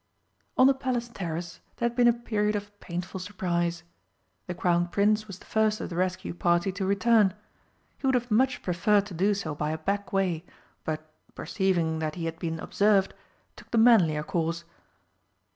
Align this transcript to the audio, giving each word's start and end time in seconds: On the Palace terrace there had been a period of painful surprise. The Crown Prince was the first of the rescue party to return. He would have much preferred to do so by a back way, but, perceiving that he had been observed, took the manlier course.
On 0.57 0.65
the 0.65 0.73
Palace 0.73 1.09
terrace 1.13 1.59
there 1.77 1.87
had 1.87 1.95
been 1.95 2.07
a 2.07 2.11
period 2.13 2.55
of 2.55 2.73
painful 2.79 3.19
surprise. 3.19 3.83
The 4.47 4.55
Crown 4.55 4.87
Prince 4.87 5.27
was 5.27 5.37
the 5.37 5.45
first 5.45 5.79
of 5.79 5.91
the 5.91 5.95
rescue 5.95 6.33
party 6.33 6.71
to 6.71 6.87
return. 6.87 7.35
He 7.99 8.07
would 8.07 8.15
have 8.15 8.31
much 8.31 8.63
preferred 8.63 9.05
to 9.05 9.13
do 9.13 9.35
so 9.35 9.53
by 9.53 9.69
a 9.69 9.77
back 9.77 10.11
way, 10.11 10.43
but, 10.85 11.07
perceiving 11.35 11.99
that 11.99 12.15
he 12.15 12.25
had 12.25 12.39
been 12.39 12.59
observed, 12.59 13.13
took 13.55 13.69
the 13.69 13.77
manlier 13.77 14.23
course. 14.23 14.63